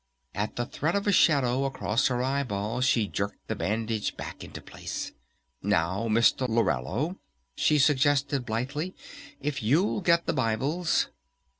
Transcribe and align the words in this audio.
At 0.33 0.55
the 0.55 0.65
threat 0.65 0.95
of 0.95 1.05
a 1.05 1.11
shadow 1.11 1.63
across 1.65 2.07
her 2.07 2.23
eyeball 2.23 2.81
she 2.81 3.05
jerked 3.07 3.47
the 3.47 3.55
bandage 3.55 4.17
back 4.17 4.43
into 4.43 4.59
place. 4.59 5.11
"Now, 5.61 6.07
Mr. 6.07 6.49
Lorello," 6.49 7.17
she 7.55 7.77
suggested 7.77 8.43
blithely, 8.43 8.95
"if 9.41 9.61
you'll 9.61 10.01
get 10.01 10.25
the 10.25 10.33
Bibles...." 10.33 11.09